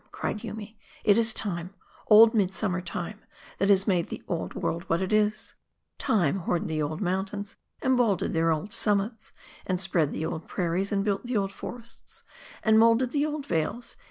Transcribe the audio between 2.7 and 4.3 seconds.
Time, that has made the